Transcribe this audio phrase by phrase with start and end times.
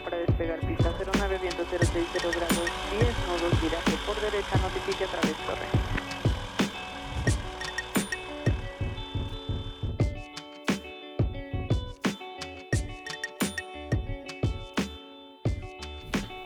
[0.00, 5.36] para despegar pista 09, viento 060 grados 10, nodos, viraje por derecha, notifique a través
[5.46, 5.66] torre.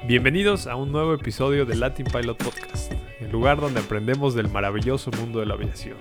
[0.08, 5.10] Bienvenidos a un nuevo episodio del Latin Pilot Podcast, el lugar donde aprendemos del maravilloso
[5.12, 5.96] mundo de la aviación.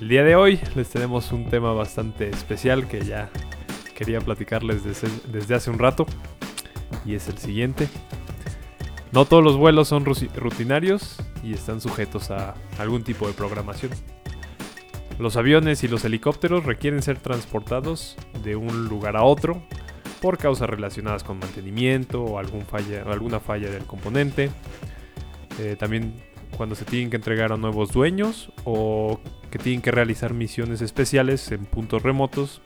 [0.00, 3.30] El día de hoy les tenemos un tema bastante especial que ya
[3.94, 6.06] quería platicarles desde, desde hace un rato
[7.04, 7.88] y es el siguiente.
[9.12, 13.92] No todos los vuelos son rutinarios y están sujetos a algún tipo de programación.
[15.18, 19.62] Los aviones y los helicópteros requieren ser transportados de un lugar a otro
[20.20, 24.50] por causas relacionadas con mantenimiento o algún falla, alguna falla del componente.
[25.60, 26.14] Eh, también
[26.56, 29.20] cuando se tienen que entregar a nuevos dueños o
[29.50, 32.60] que tienen que realizar misiones especiales en puntos remotos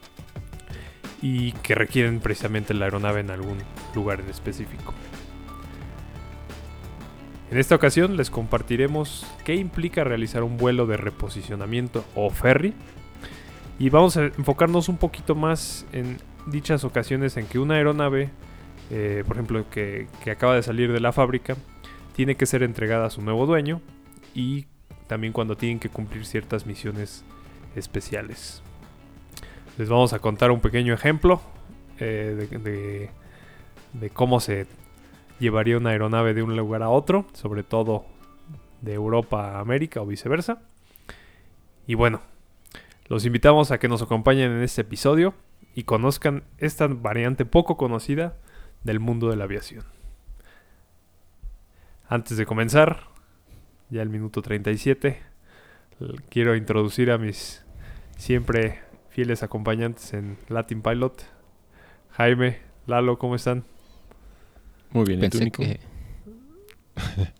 [1.21, 3.57] y que requieren precisamente la aeronave en algún
[3.93, 4.93] lugar en específico.
[7.51, 12.75] En esta ocasión les compartiremos qué implica realizar un vuelo de reposicionamiento o ferry
[13.79, 18.29] y vamos a enfocarnos un poquito más en dichas ocasiones en que una aeronave,
[18.91, 21.55] eh, por ejemplo, que, que acaba de salir de la fábrica,
[22.15, 23.81] tiene que ser entregada a su nuevo dueño
[24.35, 24.67] y
[25.07, 27.23] también cuando tienen que cumplir ciertas misiones
[27.75, 28.61] especiales.
[29.79, 31.39] Les vamos a contar un pequeño ejemplo
[32.01, 33.09] eh,
[33.93, 34.67] de, cómo se
[35.39, 38.05] llevaría una aeronave de un lugar a otro, sobre todo
[38.81, 40.61] de Europa a América o viceversa.
[41.87, 42.19] Y bueno,
[43.07, 45.33] los invitamos a que nos acompañen en este episodio
[45.75, 48.35] y conozcan esta variante poco conocida
[48.83, 49.85] del mundo de la aviación.
[52.09, 53.03] Antes de comenzar,
[53.89, 55.21] ya el minuto 37,
[56.01, 57.63] l- quiero introducir a mis
[58.17, 61.23] siempre fieles acompañantes en Latin Pilot.
[62.11, 63.63] Jaime, Lalo, ¿cómo están?
[64.91, 65.63] Muy bien, ¿y tú, Pensé Nico?
[65.63, 65.79] que...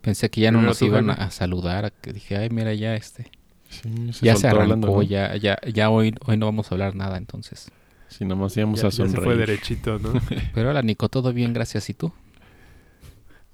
[0.00, 1.24] Pensé que ya no nos iban Jaime.
[1.24, 3.30] a saludar, que dije, ay, mira, ya este,
[3.68, 5.02] Sí, ya se arrancó, hablando, ¿no?
[5.02, 7.72] ya, ya, ya hoy, hoy no vamos a hablar nada, entonces.
[8.08, 9.24] Sí, nomás íbamos Ya, a ya se sonreír.
[9.24, 10.12] fue derechito, ¿no?
[10.54, 12.12] Pero hola, Nico, todo bien, gracias, ¿y tú?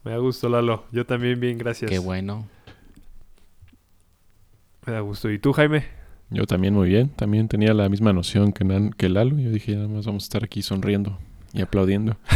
[0.05, 0.85] Me da gusto, Lalo.
[0.93, 1.91] Yo también bien, gracias.
[1.91, 2.49] Qué bueno.
[4.87, 5.31] Me da gusto.
[5.31, 5.87] ¿Y tú, Jaime?
[6.33, 7.09] Yo también muy bien.
[7.11, 9.39] También tenía la misma noción que, Nan- que Lalo.
[9.39, 11.19] Yo dije, nada más vamos a estar aquí sonriendo
[11.53, 12.17] y aplaudiendo.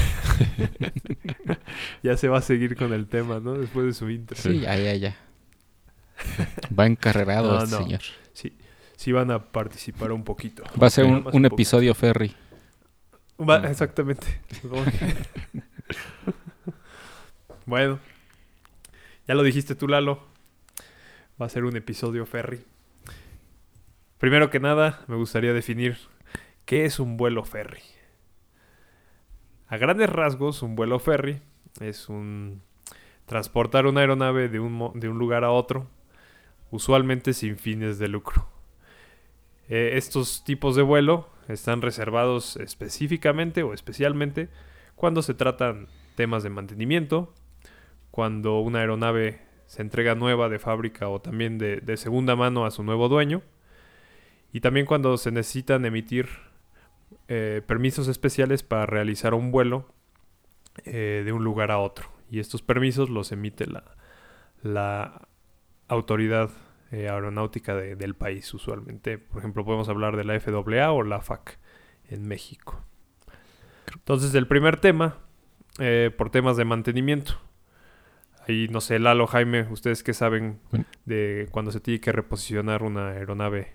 [2.02, 3.54] Ya se va a seguir con el tema, ¿no?
[3.54, 4.36] Después de su intro.
[4.36, 5.16] Sí, ya, ya, ya.
[6.78, 7.82] Va encarrerado No, este no.
[7.82, 8.00] señor.
[8.96, 10.62] Sí van a participar un poquito.
[10.82, 12.34] Va a ser un, un episodio ferry.
[13.38, 14.26] Va- exactamente.
[17.66, 17.98] bueno,
[19.28, 20.20] ya lo dijiste tú, Lalo.
[21.40, 22.60] Va a ser un episodio ferry.
[24.18, 25.98] Primero que nada, me gustaría definir
[26.64, 27.82] qué es un vuelo ferry.
[29.68, 31.42] A grandes rasgos, un vuelo ferry
[31.80, 32.62] es un
[33.26, 35.88] transportar una aeronave de un, de un lugar a otro,
[36.70, 38.48] usualmente sin fines de lucro.
[39.68, 44.48] Eh, estos tipos de vuelo están reservados específicamente o especialmente
[44.94, 47.34] cuando se tratan temas de mantenimiento,
[48.10, 52.70] cuando una aeronave se entrega nueva de fábrica o también de, de segunda mano a
[52.70, 53.42] su nuevo dueño,
[54.52, 56.28] y también cuando se necesitan emitir
[57.28, 59.86] eh, permisos especiales para realizar un vuelo
[60.84, 62.08] eh, de un lugar a otro.
[62.30, 63.84] Y estos permisos los emite la,
[64.62, 65.28] la
[65.88, 66.50] autoridad
[66.90, 69.18] eh, aeronáutica de- del país usualmente.
[69.18, 71.58] Por ejemplo, podemos hablar de la FAA o la FAC
[72.08, 72.82] en México.
[73.94, 75.18] Entonces, el primer tema,
[75.78, 77.40] eh, por temas de mantenimiento.
[78.48, 80.60] Ahí, no sé, Lalo, Jaime, ¿ustedes qué saben
[81.04, 83.72] de cuando se tiene que reposicionar una aeronave?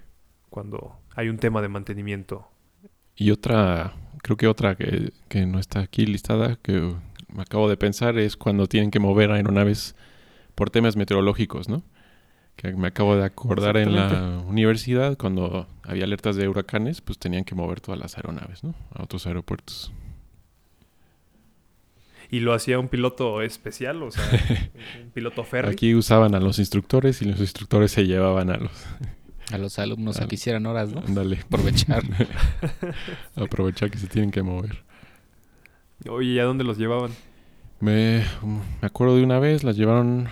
[0.52, 2.46] Cuando hay un tema de mantenimiento.
[3.16, 6.94] Y otra, creo que otra que, que no está aquí listada, que
[7.34, 9.96] me acabo de pensar, es cuando tienen que mover aeronaves
[10.56, 11.84] por temas meteorológicos, ¿no?
[12.58, 17.46] Que me acabo de acordar en la universidad, cuando había alertas de huracanes, pues tenían
[17.46, 18.76] que mover todas las aeronaves, ¿no?
[18.94, 19.94] A otros aeropuertos.
[22.30, 24.24] Y lo hacía un piloto especial, o sea,
[25.02, 25.72] un piloto ferry.
[25.72, 28.72] Aquí usaban a los instructores y los instructores se llevaban a los...
[29.52, 31.02] A los alumnos a que hicieran horas, ¿no?
[31.02, 31.40] Ándale.
[31.46, 32.04] Aprovechar.
[33.36, 34.84] Aprovechar que se tienen que mover.
[36.10, 37.12] Oye, ¿y a dónde los llevaban?
[37.80, 40.28] Me, me acuerdo de una vez, las llevaron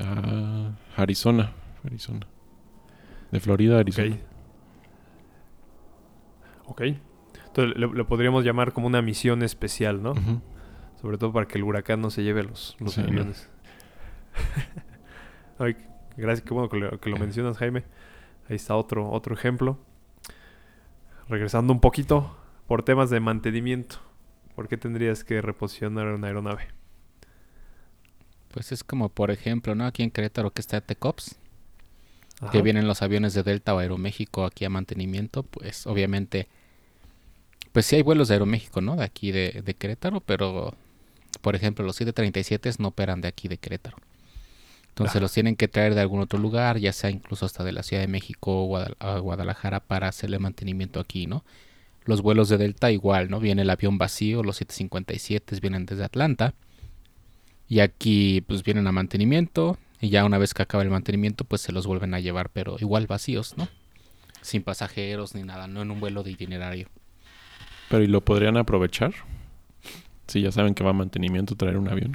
[0.00, 1.52] a Arizona.
[1.84, 2.26] Arizona.
[3.30, 4.16] De Florida a Arizona.
[6.66, 6.70] Ok.
[6.80, 6.80] Ok.
[7.46, 10.14] Entonces lo, lo podríamos llamar como una misión especial, ¿no?
[11.00, 13.08] Sobre todo para que el huracán no se lleve los, los Sí, no.
[13.08, 13.50] aviones.
[15.58, 15.76] Ay,
[16.16, 17.84] gracias, qué bueno que lo, que lo mencionas, Jaime.
[18.48, 19.78] Ahí está otro, otro ejemplo.
[21.28, 22.36] regresando un poquito
[22.66, 23.96] por temas de mantenimiento.
[24.54, 26.68] ¿Por qué tendrías que reposicionar una aeronave?
[28.52, 29.86] Pues es como, por ejemplo, ¿no?
[29.86, 31.36] Aquí en Querétaro que está Tecops,
[32.40, 32.50] Ajá.
[32.50, 36.48] que vienen los aviones de Delta o Aeroméxico aquí a mantenimiento, pues obviamente,
[37.72, 38.96] pues sí hay vuelos de Aeroméxico, ¿no?
[38.96, 40.74] De aquí de, de Querétaro, pero,
[41.40, 43.96] por ejemplo, los 737 no operan de aquí de Querétaro.
[44.92, 47.82] Entonces los tienen que traer de algún otro lugar, ya sea incluso hasta de la
[47.82, 51.44] Ciudad de México o Guadal- a Guadalajara para hacerle mantenimiento aquí, ¿no?
[52.04, 53.40] Los vuelos de Delta igual, ¿no?
[53.40, 56.54] Viene el avión vacío, los 757 vienen desde Atlanta.
[57.68, 61.62] Y aquí pues vienen a mantenimiento y ya una vez que acaba el mantenimiento pues
[61.62, 63.68] se los vuelven a llevar, pero igual vacíos, ¿no?
[64.42, 66.88] Sin pasajeros ni nada, no en un vuelo de itinerario.
[67.88, 69.14] Pero ¿y lo podrían aprovechar?
[70.26, 72.12] Si ya saben que va a mantenimiento traer un avión.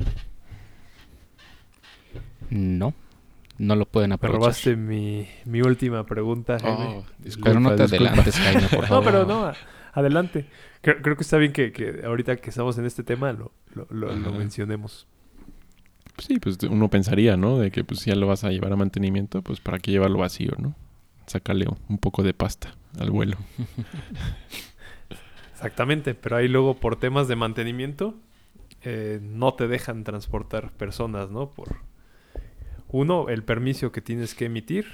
[2.49, 2.93] No,
[3.57, 4.41] no lo pueden Me aprovechar.
[4.41, 6.85] robaste mi, mi última pregunta, Jaime.
[6.85, 7.05] Oh,
[7.43, 8.13] Pero no te disculpa.
[8.13, 9.03] adelantes, Jaime, por No, favor.
[9.03, 9.51] pero no,
[9.93, 10.45] adelante.
[10.81, 13.87] Creo, creo que está bien que, que ahorita que estamos en este tema lo, lo,
[13.89, 15.07] lo- lo mencionemos.
[16.19, 17.59] Sí, pues uno pensaría, ¿no?
[17.59, 20.19] De que pues si ya lo vas a llevar a mantenimiento, pues para qué llevarlo
[20.19, 20.75] vacío, ¿no?
[21.27, 23.37] Sácale un poco de pasta al vuelo.
[25.53, 28.15] Exactamente, pero ahí luego por temas de mantenimiento
[28.83, 31.49] eh, no te dejan transportar personas, ¿no?
[31.49, 31.77] Por
[32.89, 34.85] uno, el permiso que tienes que emitir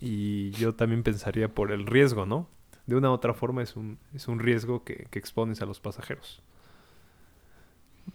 [0.00, 2.48] y yo también pensaría por el riesgo, ¿no?
[2.86, 5.80] De una u otra forma es un, es un riesgo que, que expones a los
[5.80, 6.42] pasajeros.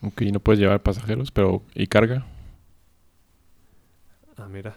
[0.01, 2.25] Ok, no puedes llevar pasajeros, pero ¿y carga?
[4.37, 4.75] Ah, mira.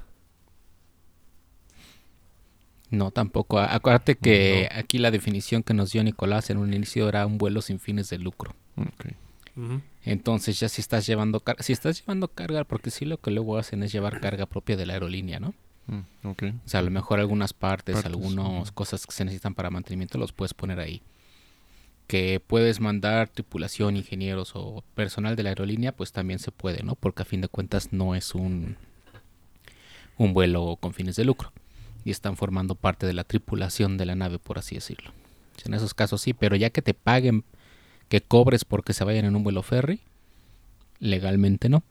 [2.91, 3.59] No, tampoco.
[3.59, 4.79] Acuérdate que No.
[4.79, 8.09] aquí la definición que nos dio Nicolás en un inicio era un vuelo sin fines
[8.11, 8.55] de lucro.
[10.05, 13.59] Entonces ya si estás llevando carga, si estás llevando carga, porque sí lo que luego
[13.59, 15.55] hacen es llevar carga propia de la aerolínea, ¿no?
[15.87, 16.29] Mm.
[16.29, 20.19] O sea, a lo mejor algunas partes, Partes, algunas cosas que se necesitan para mantenimiento
[20.19, 21.03] los puedes poner ahí.
[22.07, 26.95] Que puedes mandar tripulación, ingenieros o personal de la aerolínea, pues también se puede, ¿no?
[26.95, 28.77] Porque a fin de cuentas no es un,
[30.17, 31.53] un vuelo con fines de lucro.
[32.05, 35.13] Y están formando parte de la tripulación de la nave, por así decirlo.
[35.65, 37.45] En esos casos sí, pero ya que te paguen,
[38.11, 40.01] que cobres porque se vayan en un vuelo ferry,
[40.99, 41.83] legalmente no.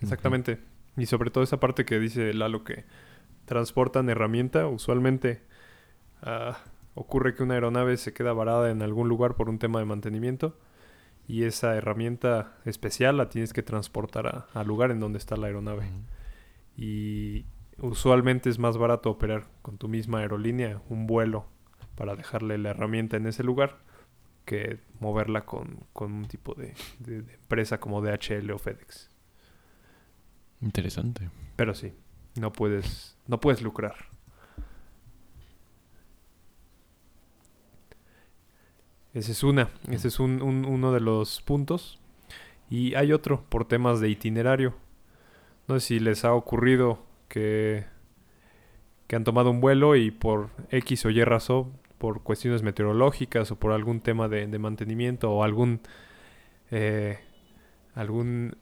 [0.00, 0.58] Exactamente.
[0.96, 2.84] Y sobre todo esa parte que dice Lalo que
[3.44, 5.42] transportan herramienta, usualmente
[6.22, 6.58] ah,
[6.94, 10.58] ocurre que una aeronave se queda varada en algún lugar por un tema de mantenimiento
[11.28, 15.46] y esa herramienta especial la tienes que transportar a- al lugar en donde está la
[15.46, 15.84] aeronave.
[16.76, 17.44] Y
[17.78, 21.46] usualmente es más barato operar con tu misma aerolínea un vuelo
[22.00, 23.76] para dejarle la herramienta en ese lugar
[24.46, 29.10] que moverla con, con un tipo de, de- de empresa como DHL o FedEx.
[30.62, 31.28] Interesante.
[31.56, 31.92] Pero sí,
[32.36, 33.96] no puedes, no puedes lucrar.
[39.12, 42.00] Ese es una, ese es un- un- uno de los puntos.
[42.70, 44.74] Y hay otro por temas de itinerario.
[45.68, 47.84] No sé si les ha ocurrido que,
[49.06, 53.58] que han tomado un vuelo y por X o Y razón, por cuestiones meteorológicas o
[53.58, 55.80] por algún tema de, de mantenimiento o algún,
[56.70, 57.18] eh,
[57.94, 58.56] algún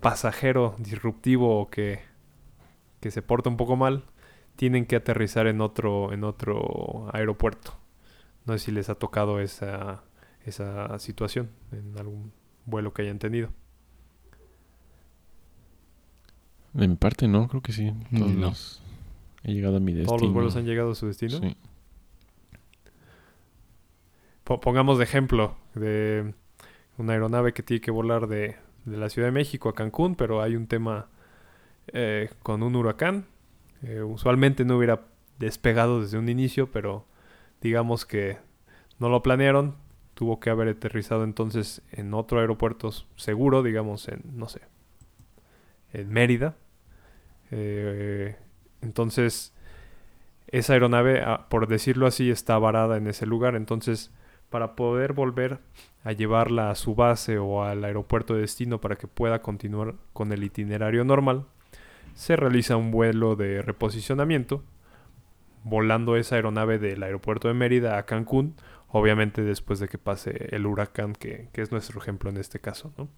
[0.00, 2.00] pasajero disruptivo o que,
[3.00, 4.04] que se porta un poco mal,
[4.56, 7.74] tienen que aterrizar en otro, en otro aeropuerto.
[8.44, 10.04] No sé si les ha tocado esa,
[10.44, 12.32] esa situación en algún
[12.66, 13.48] vuelo que hayan tenido.
[16.74, 17.94] De mi parte, no, creo que sí.
[18.14, 18.48] Todos No.
[18.48, 18.82] los-
[19.42, 20.08] He llegado a mi destino.
[20.10, 21.38] ¿Todos los vuelos han llegado a su destino?
[21.38, 21.56] Sí.
[24.44, 26.34] Po- pongamos de ejemplo de
[26.98, 30.42] una aeronave que tiene que volar de, de la Ciudad de México a Cancún, pero
[30.42, 31.08] hay un tema
[31.88, 33.26] eh, con un huracán.
[33.82, 35.02] Eh, usualmente no hubiera
[35.38, 37.06] despegado desde un inicio, pero
[37.60, 38.38] digamos que
[38.98, 39.76] no lo planearon.
[40.14, 44.60] Tuvo que haber aterrizado entonces en otro aeropuerto seguro, digamos en, no sé,
[45.92, 46.56] en Mérida.
[47.50, 48.36] Eh,
[48.80, 49.52] entonces,
[50.48, 53.56] esa aeronave, ah, por decirlo así, está varada en ese lugar.
[53.56, 54.12] Entonces,
[54.54, 55.58] para poder volver
[56.04, 60.30] a llevarla a su base o al aeropuerto de destino para que pueda continuar con
[60.30, 61.46] el itinerario normal,
[62.14, 64.62] se realiza un vuelo de reposicionamiento,
[65.64, 68.54] volando esa aeronave del aeropuerto de Mérida a Cancún,
[68.86, 72.92] obviamente después de que pase el huracán, que, que es nuestro ejemplo en este caso.
[72.96, 73.08] ¿no?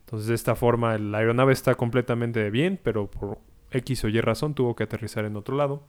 [0.00, 3.38] Entonces, de esta forma, la aeronave está completamente bien, pero por
[3.70, 5.86] X o Y razón tuvo que aterrizar en otro lado.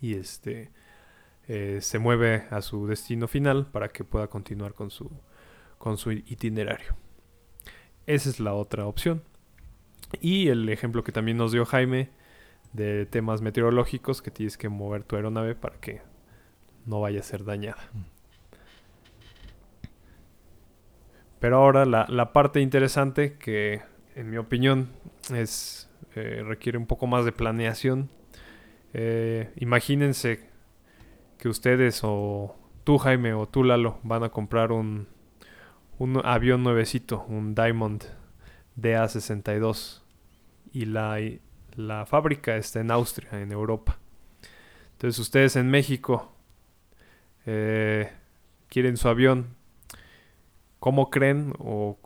[0.00, 0.70] Y este
[1.54, 5.10] eh, se mueve a su destino final para que pueda continuar con su,
[5.76, 6.96] con su itinerario.
[8.06, 9.22] Esa es la otra opción.
[10.22, 12.08] Y el ejemplo que también nos dio Jaime
[12.72, 16.00] de temas meteorológicos, que tienes que mover tu aeronave para que
[16.86, 17.90] no vaya a ser dañada.
[21.38, 23.82] Pero ahora la, la parte interesante que
[24.14, 24.88] en mi opinión
[25.34, 28.08] es eh, requiere un poco más de planeación.
[28.94, 30.50] Eh, imagínense
[31.42, 35.08] que ustedes o tú Jaime o tú Lalo van a comprar un,
[35.98, 38.04] un avión nuevecito, un Diamond
[38.80, 40.02] DA62
[40.72, 41.18] y la,
[41.74, 43.98] la fábrica está en Austria, en Europa.
[44.92, 46.32] Entonces ustedes en México
[47.44, 48.12] eh,
[48.68, 49.56] quieren su avión.
[50.78, 51.98] ¿Cómo creen o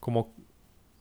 [0.00, 0.36] cómo,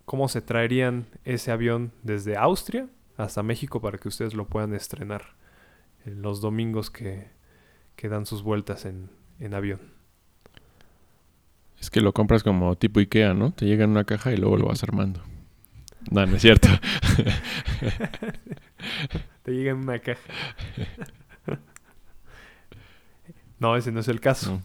[0.06, 5.36] cómo se traerían ese avión desde Austria hasta México para que ustedes lo puedan estrenar
[6.06, 7.41] en los domingos que,
[8.02, 9.80] que dan sus vueltas en, en avión?
[11.80, 13.52] Es que lo compras como tipo Ikea, ¿no?
[13.52, 15.22] Te llega en una caja y luego lo vas armando.
[16.10, 16.68] No, no es cierto.
[19.44, 20.20] Te llega en una caja.
[23.60, 24.54] no, ese no es el caso.
[24.54, 24.62] No.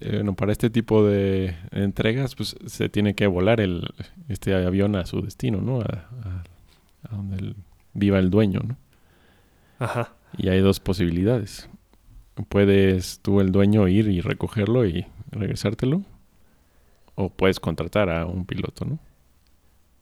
[0.00, 3.82] Eh, Bueno, para este tipo de entregas, pues se tiene que volar el,
[4.28, 5.80] este avión a su destino, ¿no?
[5.80, 6.44] A, a-
[7.10, 7.56] a donde el-
[7.92, 8.76] viva el dueño, ¿no?
[9.80, 10.12] Ajá.
[10.36, 11.68] Y hay dos posibilidades.
[12.48, 16.02] Puedes tú, el dueño, ir y recogerlo y regresártelo.
[17.14, 18.98] O puedes contratar a un piloto, ¿no?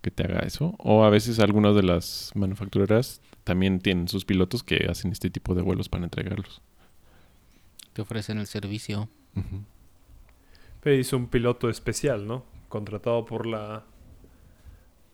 [0.01, 0.75] Que te haga eso.
[0.79, 5.55] O a veces algunas de las manufactureras también tienen sus pilotos que hacen este tipo
[5.55, 6.63] de vuelos para entregarlos.
[7.93, 9.09] Te ofrecen el servicio.
[10.81, 12.45] Pero hizo un piloto especial, ¿no?
[12.69, 13.85] Contratado por la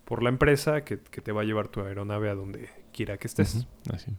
[0.04, 3.26] por la empresa que, que te va a llevar tu aeronave a donde quiera que
[3.26, 3.66] estés.
[3.92, 4.10] Así.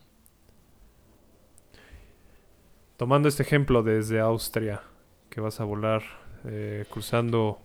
[3.00, 4.82] Tomando este ejemplo desde Austria,
[5.29, 6.03] que vas a volar
[6.44, 7.62] eh, cruzando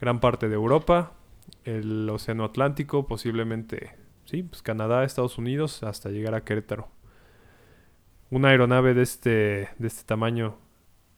[0.00, 1.12] gran parte de Europa,
[1.64, 6.88] el Océano Atlántico, posiblemente, sí, pues Canadá, Estados Unidos, hasta llegar a Querétaro.
[8.30, 10.56] Una aeronave de este, de este tamaño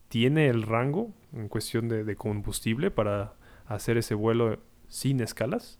[0.09, 3.35] tiene el rango en cuestión de, de combustible para
[3.67, 4.59] hacer ese vuelo
[4.89, 5.79] sin escalas.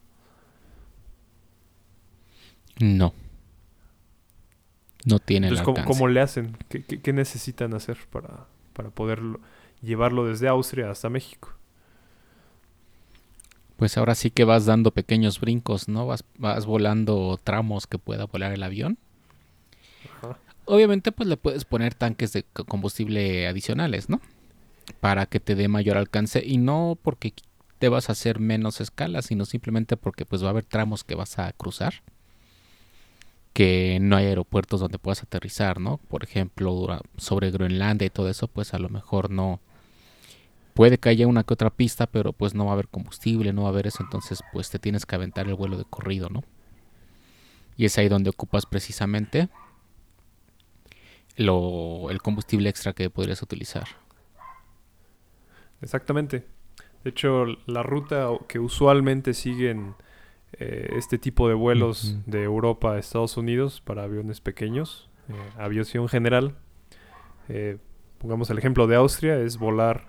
[2.79, 3.13] No.
[5.05, 6.57] No tiene el Entonces, ¿cómo, cómo le hacen?
[6.69, 9.21] ¿Qué, qué- qué necesitan hacer para, para poder
[9.83, 11.55] llevarlo desde Austria hasta México?
[13.77, 16.07] Pues ahora sí que vas dando pequeños brincos, ¿no?
[16.07, 18.99] Vas, vas volando tramos que pueda volar el avión.
[20.19, 20.37] Ajá.
[20.67, 24.21] Obviamente, pues le puedes poner tanques de co- combustible adicionales, ¿no?
[25.01, 27.33] Para que te dé mayor alcance y no porque
[27.79, 31.15] te vas a hacer menos escalas, sino simplemente porque pues va a haber tramos que
[31.15, 31.95] vas a cruzar
[33.53, 35.99] que no hay aeropuertos donde puedas aterrizar, ¿no?
[35.99, 39.61] Por ejemplo, sobre Groenlandia y todo eso, pues a lo mejor no
[40.75, 43.63] puede que haya una que otra pista, pero pues no va a haber combustible, no
[43.63, 46.43] va a haber eso, entonces pues te tienes que aventar el vuelo de corrido, ¿no?
[47.77, 49.49] Y es ahí donde ocupas precisamente
[51.37, 53.89] lo, el combustible extra que podrías utilizar.
[55.83, 56.47] Exactamente.
[57.05, 59.95] De hecho, la ruta que usualmente siguen
[60.59, 66.09] eh, este tipo de vuelos de Europa a Estados Unidos para aviones pequeños, eh, aviación
[66.09, 66.57] general,
[67.49, 67.79] eh,
[68.19, 70.07] pongamos el ejemplo de Austria, es volar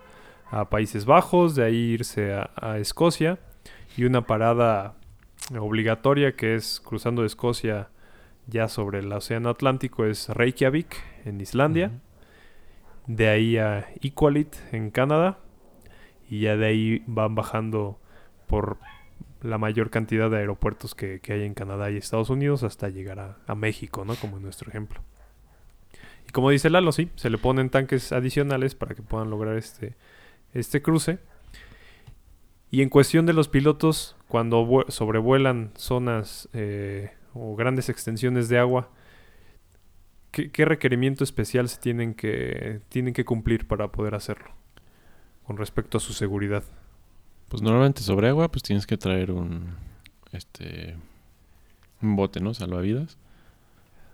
[0.50, 3.40] a Países Bajos, de ahí irse a, a Escocia
[3.96, 4.96] y una parada
[5.58, 7.90] obligatoria que es cruzando de Escocia
[8.48, 10.96] ya sobre el Océano Atlántico es Reykjavik
[11.26, 11.92] en Islandia
[13.08, 15.40] de ahí a Iqaluit en Canadá
[16.30, 18.00] y ya de ahí van bajando
[18.48, 18.78] por
[19.42, 23.20] la mayor cantidad de aeropuertos que, que hay en Canadá y Estados Unidos hasta llegar
[23.20, 24.16] a, a México, ¿no?
[24.16, 25.02] Como en nuestro ejemplo.
[26.28, 29.96] Y como dice Lalo, sí, se le ponen tanques adicionales para que puedan lograr este,
[30.54, 31.20] este cruce.
[32.70, 38.60] Y en cuestión de los pilotos, cuando vue- sobrevuelan zonas eh, o grandes extensiones de
[38.60, 38.90] agua,
[40.32, 44.52] ¿Qué, qué requerimiento especial se tienen que, tienen que cumplir para poder hacerlo?
[45.44, 46.64] Con respecto a su seguridad.
[47.52, 49.76] Pues normalmente sobre agua, pues tienes que traer un
[50.32, 50.96] este
[52.02, 52.54] un bote, ¿no?
[52.54, 53.18] Salvavidas.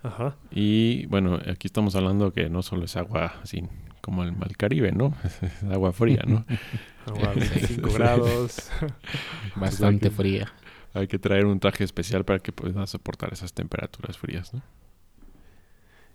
[0.02, 0.34] Ajá.
[0.50, 3.62] Y bueno, aquí estamos hablando que no solo es agua así
[4.00, 5.14] como el mar Caribe, ¿no?
[5.40, 6.44] Es agua fría, ¿no?
[7.06, 7.38] Agua a Sí.
[7.40, 8.70] 25 grados.
[9.54, 10.52] Bastante que- fría.
[10.94, 14.62] Hay que traer un traje especial para que pueda soportar esas temperaturas frías, ¿no?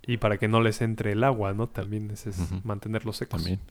[0.06, 1.68] Y para que no les entre el agua, ¿no?
[1.70, 2.26] También es,
[2.66, 3.40] mantenerlos secos.
[3.42, 3.62] También.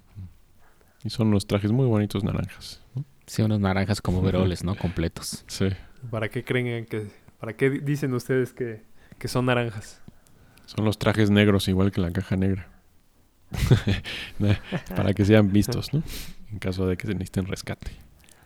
[1.05, 2.81] Y son unos trajes muy bonitos naranjas.
[2.95, 3.05] ¿no?
[3.33, 4.75] Sí, unos naranjas como veroles, ¿no?
[4.77, 5.43] Completos.
[5.47, 5.69] Sí.
[6.11, 7.07] ¿Para qué creen que...
[7.41, 8.83] ¿Para qué di- dicen ustedes que,
[9.19, 10.03] que son naranjas?
[10.67, 12.69] Son los trajes negros igual que la caja negra.
[14.95, 16.03] para que sean vistos, ¿no?
[16.51, 17.93] En caso de que se necesiten rescate.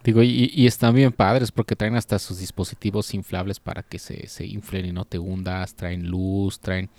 [0.04, 4.28] Digo, y, y están bien padres porque traen hasta sus dispositivos inflables para que se,
[4.28, 6.90] se inflen y no te hundas, traen luz, traen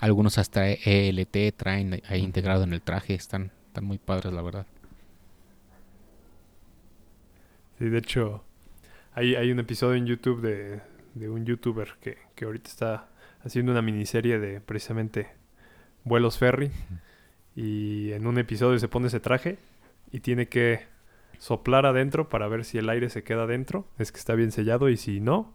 [0.00, 3.12] Algunos hasta ELT traen ahí integrado en el traje.
[3.14, 4.64] Están, están muy padres, la verdad.
[7.78, 8.44] Sí, de hecho,
[9.14, 10.80] hay, hay un episodio en YouTube de,
[11.14, 13.08] de un youtuber que, que ahorita está
[13.44, 15.28] haciendo una miniserie de precisamente
[16.04, 16.70] vuelos ferry.
[17.54, 19.58] Y en un episodio se pone ese traje
[20.12, 20.86] y tiene que
[21.38, 24.88] soplar adentro para ver si el aire se queda adentro, es que está bien sellado
[24.88, 25.54] y si no,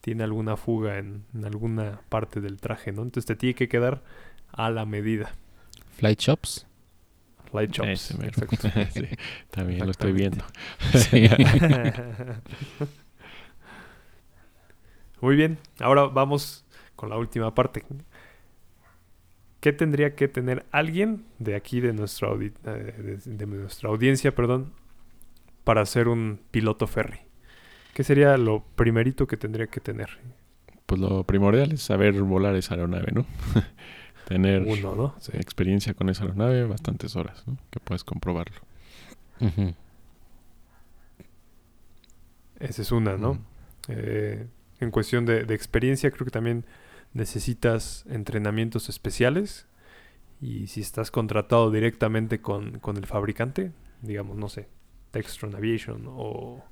[0.00, 3.02] tiene alguna fuga en, en alguna parte del traje, ¿no?
[3.02, 4.02] Entonces te tiene que quedar
[4.50, 5.34] a la medida.
[5.96, 6.66] Flight Shops.
[7.52, 8.68] Light exacto.
[8.92, 9.06] Sí,
[9.50, 10.44] también lo estoy viendo.
[10.94, 11.28] Sí.
[15.20, 16.64] Muy bien, ahora vamos
[16.96, 17.84] con la última parte.
[19.60, 24.34] ¿Qué tendría que tener alguien de aquí, de nuestra, audi- eh, de, de nuestra audiencia,
[24.34, 24.72] perdón,
[25.62, 27.20] para ser un piloto ferry?
[27.94, 30.18] ¿Qué sería lo primerito que tendría que tener?
[30.86, 33.24] Pues lo primordial es saber volar esa aeronave, ¿no?
[34.32, 35.14] Tener Uno, ¿no?
[35.20, 37.56] sí, experiencia con esa aeronave, bastantes horas, ¿no?
[37.70, 38.56] Que puedes comprobarlo.
[42.60, 43.30] Esa es una, ¿no?
[43.32, 43.40] Ujú.
[43.88, 44.46] Eh,
[44.80, 46.64] en cuestión de, de experiencia, creo que también
[47.12, 49.66] necesitas entrenamientos especiales.
[50.40, 54.68] Y si estás contratado directamente con, con el fabricante, digamos, no sé,
[55.12, 56.64] Textron Aviation o,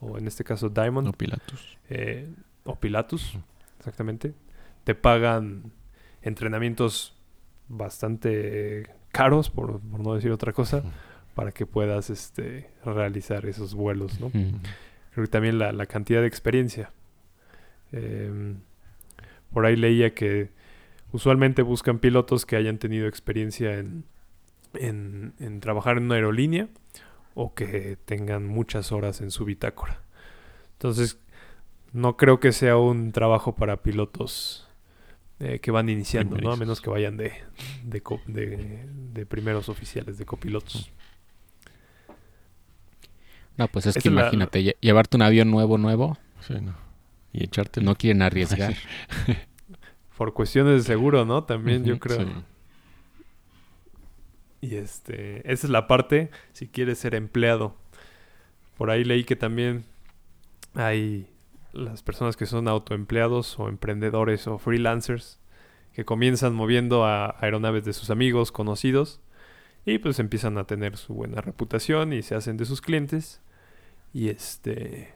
[0.00, 1.78] o en este caso Diamond No Pilatus.
[1.88, 2.28] eh,
[2.64, 3.38] o Pilatus,
[3.78, 4.34] exactamente,
[4.84, 5.72] te pagan
[6.22, 7.16] entrenamientos
[7.68, 10.82] bastante caros, por, por no decir otra cosa,
[11.34, 14.30] para que puedas este, realizar esos vuelos, ¿no?
[14.30, 16.90] Creo que también la, la cantidad de experiencia.
[17.92, 18.56] Em,
[19.52, 20.50] por ahí leía que
[21.12, 24.04] usualmente buscan pilotos que hayan tenido experiencia en,
[24.74, 26.68] en, en trabajar en una aerolínea
[27.34, 30.00] o que tengan muchas horas en su bitácora.
[30.72, 31.18] Entonces,
[31.92, 34.67] no creo que sea un trabajo para pilotos
[35.40, 36.52] eh, que van iniciando, ¿no?
[36.52, 37.32] A menos que vayan de,
[37.84, 40.90] de, co- de- de primeros oficiales, de copilotos.
[43.56, 46.74] No, pues es Esa que es imagínate, lle- llevarte un avión nuevo, nuevo, Sí, ¿no?
[47.32, 48.74] Y echarte no quieren arriesgar.
[50.16, 51.44] Por cuestiones de seguro, ¿no?
[51.44, 52.20] También yo creo.
[52.24, 52.32] Sí.
[54.60, 57.76] Y este, esa es la parte si quieres ser empleado.
[58.76, 59.84] Por ahí leí que también
[60.74, 61.26] hay
[61.78, 65.40] las personas que son autoempleados o emprendedores o freelancers
[65.92, 69.20] que comienzan moviendo a aeronaves de sus amigos, conocidos
[69.84, 73.40] y pues empiezan a tener su buena reputación y se hacen de sus clientes
[74.12, 75.14] y este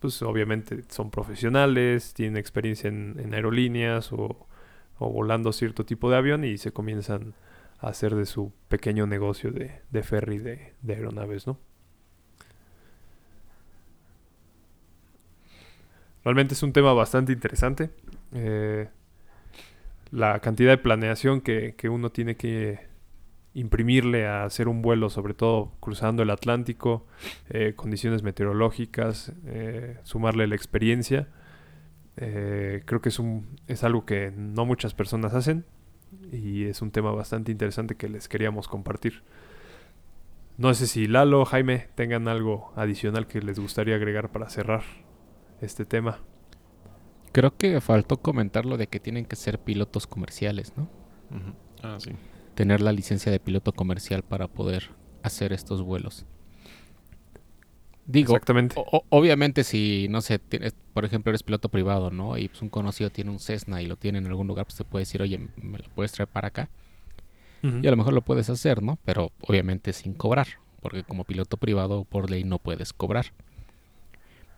[0.00, 4.46] pues obviamente son profesionales, tienen experiencia en, aerolíneas o,
[4.98, 7.34] volando cierto tipo de avión y se comienzan
[7.80, 11.58] a hacer de su pequeño negocio de, de ferry de aeronaves, ¿no?
[16.28, 17.88] Realmente es un tema bastante interesante.
[18.34, 18.86] Eh,
[20.10, 22.80] la cantidad de planeación que, que uno tiene que
[23.54, 27.06] imprimirle a hacer un vuelo, sobre todo cruzando el Atlántico,
[27.48, 31.28] eh, condiciones meteorológicas, eh, sumarle la experiencia.
[32.14, 35.64] Creo que es, un, es algo que no muchas personas hacen
[36.30, 39.22] y es un tema bastante interesante que les queríamos compartir.
[40.58, 45.07] No sé si Lalo, Jaime, tengan algo adicional que les gustaría agregar para cerrar
[45.60, 46.18] este tema.
[47.32, 50.88] Creo que faltó comentar lo de que tienen que ser pilotos comerciales, ¿no?
[51.82, 52.10] Ah, sí.
[52.54, 54.90] Tener la licencia de piloto comercial para poder
[55.22, 56.24] hacer estos vuelos.
[58.06, 58.74] Digo, Exactamente.
[58.78, 62.38] o- o- obviamente si, no sé, tienes, por ejemplo, eres piloto privado, ¿no?
[62.38, 64.84] Y pues un conocido tiene un Cessna y lo tiene en algún lugar, pues te
[64.84, 66.70] puede decir, oye, ¿me lo puedes traer para acá?
[67.60, 68.98] Y a lo mejor lo puedes hacer, ¿no?
[69.04, 70.46] Pero obviamente sin cobrar,
[70.80, 73.26] porque como piloto privado por ley no puedes cobrar.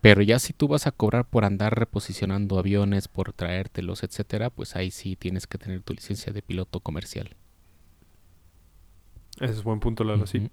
[0.01, 4.75] Pero ya si tú vas a cobrar por andar reposicionando aviones, por traértelos, etcétera, pues
[4.77, 7.37] ahí sí tienes que tener tu licencia de piloto comercial.
[9.39, 10.51] Ese es buen punto, Lalo, sí.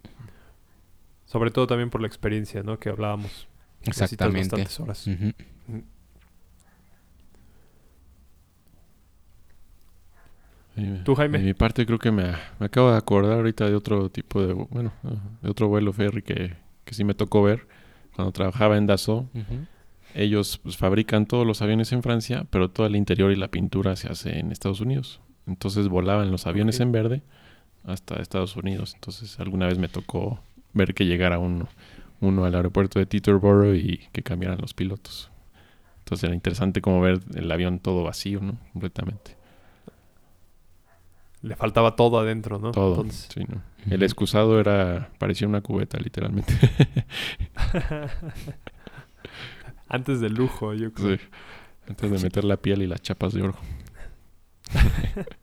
[1.26, 2.80] Sobre todo también por la experiencia, ¿no?
[2.80, 3.48] Que hablábamos.
[3.86, 4.50] Necesitas Exactamente.
[4.50, 4.98] bastantes horas.
[10.76, 11.40] Sí, ¿Tú, Jaime?
[11.40, 14.54] De mi parte creo que me, me acabo de acordar ahorita de otro tipo de,
[14.54, 14.92] bueno,
[15.42, 16.56] de otro vuelo ferry que,
[16.86, 17.68] que sí me tocó ver
[18.18, 19.30] cuando trabajaba en Dassault.
[20.16, 23.96] Ellos pues, fabrican todos los aviones en Francia, pero todo el interior y la pintura
[23.96, 25.22] se hace en Estados Unidos.
[25.46, 27.22] Entonces volaban los aviones en verde
[27.86, 28.96] hasta Estados Unidos.
[28.96, 30.40] Entonces alguna vez me tocó
[30.74, 31.68] ver que llegara uno,
[32.20, 35.30] uno al aeropuerto de Teterboro y que cambiaran los pilotos.
[36.00, 38.58] Entonces era interesante como ver el avión todo vacío, ¿no?
[38.74, 39.38] Completamente.
[41.44, 42.72] Le faltaba todo adentro, ¿no?
[42.72, 42.96] Todo.
[42.96, 43.62] Entonces, sí, ¿no?
[43.90, 46.54] El excusado era, parecía una cubeta, literalmente.
[49.88, 51.18] antes del lujo, yo creo.
[51.18, 51.24] Sí.
[51.88, 53.56] Antes de meter la piel y las chapas de oro.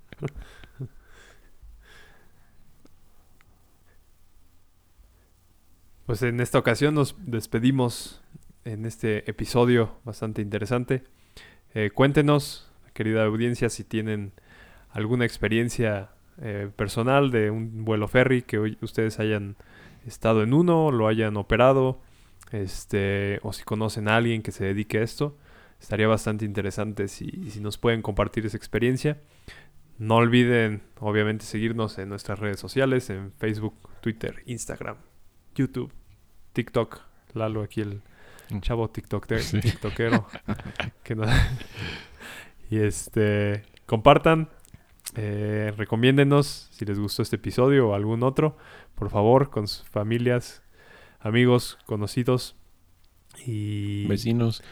[6.07, 8.20] Pues en esta ocasión nos despedimos
[8.66, 11.02] en este episodio bastante interesante.
[11.72, 14.33] Eh, cuéntenos, querida audiencia, si tienen
[14.90, 19.57] alguna experiencia eh, personal de un vuelo ferry que hoy ustedes hayan
[20.07, 22.01] estado en uno, lo hayan operado,
[22.53, 25.37] este, o si conocen a alguien que se dedique a esto.
[25.81, 29.20] Estaría bastante interesante si, si nos pueden compartir esa experiencia.
[29.99, 34.97] No olviden, obviamente, seguirnos en nuestras redes sociales, en Facebook, Twitter, Instagram,
[35.55, 35.92] YouTube,
[36.53, 37.01] TikTok.
[37.35, 38.03] Lalo, aquí el
[38.61, 39.61] chavo TikToker, Sí.
[39.61, 40.27] TikTokero.
[41.03, 41.25] que no-
[42.70, 44.49] y este, compartan,
[45.14, 48.57] eh, recomiéndenos si les gustó este episodio o algún otro,
[48.94, 50.62] por favor, con sus familias,
[51.20, 52.57] amigos, conocidos
[53.46, 54.62] y Vecinos.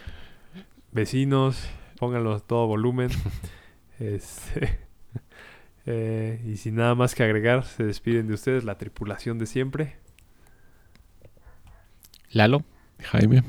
[0.92, 3.10] vecinos, pónganlo a todo volumen.
[4.00, 4.80] Este,
[5.86, 9.96] eh, y sin nada más que agregar, se despiden de ustedes la tripulación de siempre
[12.30, 12.64] Lalo,
[12.98, 13.44] Jaime.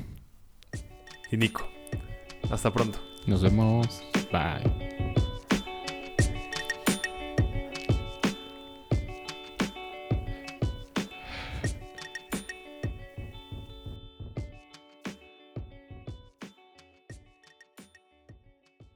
[1.32, 1.68] y Nico.
[2.52, 3.00] Hasta pronto.
[3.26, 4.04] nos vemos.
[4.32, 4.93] Bye.